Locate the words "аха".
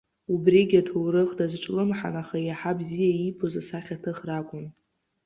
2.21-2.37